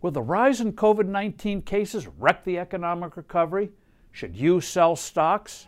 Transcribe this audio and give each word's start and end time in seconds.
Will 0.00 0.12
the 0.12 0.22
rise 0.22 0.60
in 0.60 0.74
COVID 0.74 1.06
19 1.06 1.62
cases 1.62 2.06
wreck 2.06 2.44
the 2.44 2.56
economic 2.56 3.16
recovery? 3.16 3.70
Should 4.12 4.36
you 4.36 4.60
sell 4.60 4.94
stocks? 4.94 5.66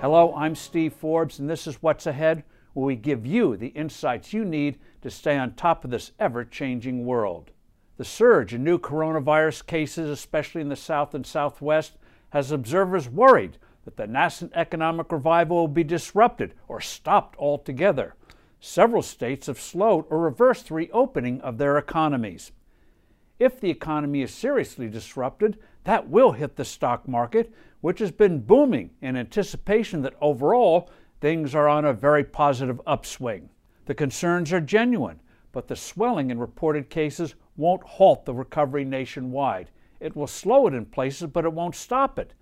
Hello, 0.00 0.34
I'm 0.36 0.56
Steve 0.56 0.92
Forbes, 0.92 1.38
and 1.38 1.48
this 1.48 1.68
is 1.68 1.80
What's 1.80 2.08
Ahead, 2.08 2.42
where 2.72 2.86
we 2.86 2.96
give 2.96 3.24
you 3.24 3.56
the 3.56 3.68
insights 3.68 4.32
you 4.32 4.44
need 4.44 4.80
to 5.02 5.08
stay 5.08 5.38
on 5.38 5.54
top 5.54 5.84
of 5.84 5.92
this 5.92 6.10
ever 6.18 6.44
changing 6.44 7.06
world. 7.06 7.52
The 7.98 8.04
surge 8.04 8.52
in 8.52 8.64
new 8.64 8.76
coronavirus 8.76 9.64
cases, 9.64 10.10
especially 10.10 10.60
in 10.60 10.70
the 10.70 10.74
South 10.74 11.14
and 11.14 11.24
Southwest, 11.24 11.92
has 12.30 12.50
observers 12.50 13.08
worried 13.08 13.58
that 13.84 13.96
the 13.96 14.08
nascent 14.08 14.50
economic 14.56 15.12
revival 15.12 15.58
will 15.58 15.68
be 15.68 15.84
disrupted 15.84 16.54
or 16.66 16.80
stopped 16.80 17.38
altogether. 17.38 18.16
Several 18.60 19.02
states 19.02 19.46
have 19.46 19.60
slowed 19.60 20.06
or 20.10 20.18
reversed 20.18 20.68
the 20.68 20.74
reopening 20.74 21.40
of 21.40 21.58
their 21.58 21.78
economies. 21.78 22.52
If 23.38 23.60
the 23.60 23.70
economy 23.70 24.22
is 24.22 24.32
seriously 24.32 24.88
disrupted, 24.88 25.58
that 25.84 26.08
will 26.08 26.32
hit 26.32 26.56
the 26.56 26.64
stock 26.64 27.06
market, 27.06 27.52
which 27.80 27.98
has 27.98 28.10
been 28.10 28.40
booming 28.40 28.90
in 29.02 29.16
anticipation 29.16 30.02
that 30.02 30.16
overall 30.20 30.90
things 31.20 31.54
are 31.54 31.68
on 31.68 31.84
a 31.84 31.92
very 31.92 32.24
positive 32.24 32.80
upswing. 32.86 33.50
The 33.84 33.94
concerns 33.94 34.52
are 34.52 34.60
genuine, 34.60 35.20
but 35.52 35.68
the 35.68 35.76
swelling 35.76 36.30
in 36.30 36.38
reported 36.38 36.90
cases 36.90 37.34
won't 37.56 37.82
halt 37.82 38.24
the 38.24 38.34
recovery 38.34 38.84
nationwide. 38.84 39.70
It 40.00 40.16
will 40.16 40.26
slow 40.26 40.66
it 40.66 40.74
in 40.74 40.86
places, 40.86 41.28
but 41.28 41.44
it 41.44 41.52
won't 41.52 41.74
stop 41.74 42.18
it. 42.18 42.34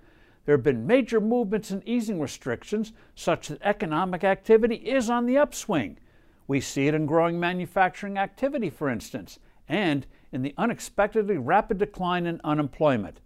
There 0.44 0.56
have 0.56 0.64
been 0.64 0.86
major 0.86 1.20
movements 1.20 1.70
in 1.70 1.86
easing 1.86 2.20
restrictions 2.20 2.92
such 3.14 3.48
that 3.48 3.62
economic 3.62 4.24
activity 4.24 4.76
is 4.76 5.10
on 5.10 5.26
the 5.26 5.38
upswing. 5.38 5.98
We 6.46 6.60
see 6.60 6.88
it 6.88 6.94
in 6.94 7.06
growing 7.06 7.40
manufacturing 7.40 8.18
activity, 8.18 8.70
for 8.70 8.88
instance, 8.88 9.38
and 9.68 10.06
in 10.30 10.42
the 10.42 10.54
unexpectedly 10.58 11.38
rapid 11.38 11.78
decline 11.78 12.26
in 12.26 12.40
unemployment. 12.44 13.20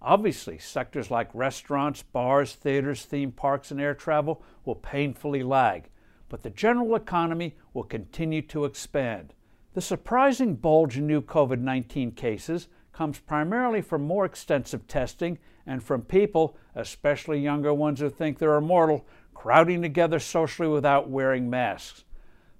Obviously, 0.00 0.58
sectors 0.58 1.10
like 1.10 1.28
restaurants, 1.34 2.02
bars, 2.02 2.54
theaters, 2.54 3.04
theme 3.04 3.32
parks, 3.32 3.70
and 3.70 3.80
air 3.80 3.94
travel 3.94 4.42
will 4.64 4.74
painfully 4.74 5.42
lag, 5.42 5.90
but 6.28 6.42
the 6.42 6.50
general 6.50 6.94
economy 6.94 7.56
will 7.74 7.82
continue 7.82 8.42
to 8.42 8.64
expand. 8.64 9.34
The 9.74 9.80
surprising 9.80 10.54
bulge 10.54 10.96
in 10.96 11.06
new 11.06 11.20
COVID 11.20 11.60
19 11.60 12.12
cases 12.12 12.68
comes 12.92 13.18
primarily 13.18 13.82
from 13.82 14.02
more 14.02 14.24
extensive 14.24 14.86
testing 14.86 15.38
and 15.66 15.82
from 15.82 16.00
people, 16.00 16.56
especially 16.74 17.40
younger 17.40 17.74
ones 17.74 18.00
who 18.00 18.08
think 18.08 18.38
they're 18.38 18.54
immortal, 18.54 19.04
crowding 19.34 19.82
together 19.82 20.18
socially 20.18 20.68
without 20.68 21.10
wearing 21.10 21.50
masks. 21.50 22.04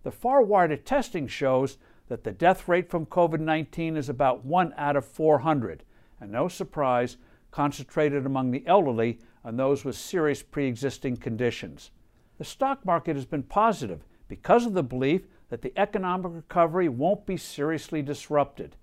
The 0.06 0.12
far 0.12 0.40
wider 0.40 0.76
testing 0.76 1.26
shows 1.26 1.78
that 2.06 2.22
the 2.22 2.30
death 2.30 2.68
rate 2.68 2.88
from 2.88 3.06
COVID 3.06 3.40
19 3.40 3.96
is 3.96 4.08
about 4.08 4.44
1 4.44 4.72
out 4.76 4.94
of 4.94 5.04
400, 5.04 5.82
and 6.20 6.30
no 6.30 6.46
surprise, 6.46 7.16
concentrated 7.50 8.24
among 8.24 8.52
the 8.52 8.64
elderly 8.68 9.18
and 9.42 9.58
those 9.58 9.84
with 9.84 9.96
serious 9.96 10.44
pre 10.44 10.68
existing 10.68 11.16
conditions. 11.16 11.90
The 12.38 12.44
stock 12.44 12.86
market 12.86 13.16
has 13.16 13.24
been 13.24 13.42
positive 13.42 14.04
because 14.28 14.64
of 14.64 14.74
the 14.74 14.84
belief 14.84 15.27
that 15.48 15.62
the 15.62 15.77
economic 15.77 16.30
recovery 16.32 16.88
won't 16.88 17.27
be 17.27 17.36
seriously 17.36 18.00
disrupted. 18.00 18.77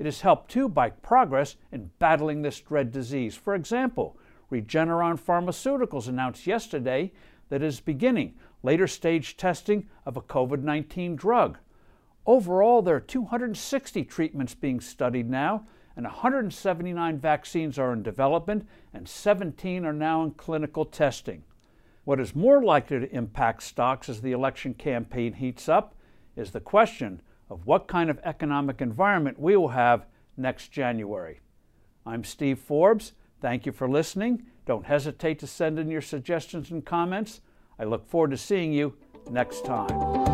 It 0.00 0.06
is 0.06 0.22
helped 0.22 0.50
too 0.50 0.68
by 0.68 0.90
progress 0.90 1.54
in 1.70 1.92
battling 2.00 2.42
this 2.42 2.58
dread 2.58 2.90
disease. 2.90 3.36
For 3.36 3.54
example, 3.54 4.18
Regeneron 4.50 5.20
Pharmaceuticals 5.20 6.08
announced 6.08 6.48
yesterday 6.48 7.12
that 7.48 7.62
it 7.62 7.66
is 7.66 7.78
beginning 7.78 8.34
later 8.64 8.88
stage 8.88 9.36
testing 9.36 9.88
of 10.04 10.16
a 10.16 10.22
COVID 10.22 10.62
19 10.62 11.14
drug. 11.14 11.58
Overall, 12.26 12.82
there 12.82 12.96
are 12.96 13.00
260 13.00 14.02
treatments 14.04 14.54
being 14.54 14.80
studied 14.80 15.30
now, 15.30 15.66
and 15.94 16.06
179 16.06 17.18
vaccines 17.18 17.78
are 17.78 17.92
in 17.92 18.02
development, 18.02 18.66
and 18.92 19.06
17 19.06 19.84
are 19.84 19.92
now 19.92 20.24
in 20.24 20.30
clinical 20.32 20.86
testing. 20.86 21.44
What 22.04 22.18
is 22.18 22.34
more 22.34 22.64
likely 22.64 23.00
to 23.00 23.14
impact 23.14 23.62
stocks 23.62 24.08
as 24.08 24.22
the 24.22 24.32
election 24.32 24.74
campaign 24.74 25.34
heats 25.34 25.68
up 25.68 25.94
is 26.34 26.50
the 26.50 26.60
question 26.60 27.20
of 27.50 27.66
what 27.66 27.86
kind 27.86 28.08
of 28.08 28.18
economic 28.24 28.80
environment 28.80 29.38
we 29.38 29.56
will 29.56 29.68
have 29.68 30.06
next 30.36 30.68
January. 30.68 31.40
I'm 32.06 32.24
Steve 32.24 32.58
Forbes. 32.58 33.12
Thank 33.40 33.66
you 33.66 33.72
for 33.72 33.88
listening. 33.88 34.44
Don't 34.66 34.86
hesitate 34.86 35.38
to 35.40 35.46
send 35.46 35.78
in 35.78 35.90
your 35.90 36.00
suggestions 36.00 36.70
and 36.70 36.84
comments. 36.84 37.42
I 37.78 37.84
look 37.84 38.06
forward 38.08 38.30
to 38.30 38.36
seeing 38.36 38.72
you 38.72 38.94
next 39.30 39.64
time. 39.64 40.33